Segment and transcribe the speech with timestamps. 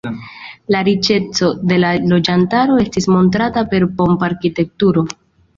[0.75, 5.09] La riĉeco de la loĝantaro estis montrata per pompa arkitekturo.